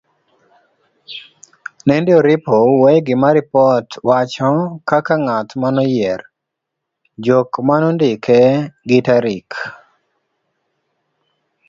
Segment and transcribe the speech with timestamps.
[1.85, 4.51] Nendi oripo wuo e gima ripot wacho
[4.89, 6.21] ,kaka ngat manoyier,
[7.25, 8.39] jok manondike
[8.87, 9.49] gi tarik.